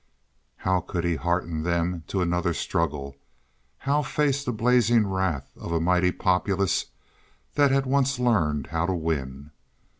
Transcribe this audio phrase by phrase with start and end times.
[0.57, 6.11] How could he hearten them to another struggle—how face the blazing wrath of a mighty
[6.11, 6.85] populace
[7.53, 9.51] that had once learned how to win?